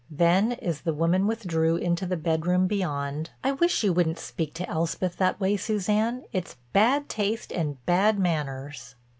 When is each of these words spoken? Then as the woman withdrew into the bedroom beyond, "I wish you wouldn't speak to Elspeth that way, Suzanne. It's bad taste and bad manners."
Then 0.09 0.53
as 0.53 0.81
the 0.81 0.95
woman 0.95 1.27
withdrew 1.27 1.75
into 1.75 2.07
the 2.07 2.17
bedroom 2.17 2.65
beyond, 2.65 3.29
"I 3.43 3.51
wish 3.51 3.83
you 3.83 3.93
wouldn't 3.93 4.17
speak 4.17 4.55
to 4.55 4.67
Elspeth 4.67 5.17
that 5.17 5.39
way, 5.39 5.55
Suzanne. 5.57 6.23
It's 6.33 6.55
bad 6.73 7.07
taste 7.07 7.51
and 7.51 7.77
bad 7.85 8.17
manners." 8.17 8.95